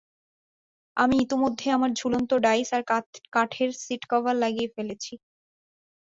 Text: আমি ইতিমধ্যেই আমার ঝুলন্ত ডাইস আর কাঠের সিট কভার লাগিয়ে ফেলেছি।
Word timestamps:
আমি 0.97 1.15
ইতিমধ্যেই 1.17 1.71
আমার 1.71 1.91
ঝুলন্ত 1.93 2.31
ডাইস 2.43 2.69
আর 2.73 2.83
কাঠের 3.33 3.69
সিট 3.81 4.01
কভার 4.11 4.35
লাগিয়ে 4.35 4.73
ফেলেছি। 4.75 5.13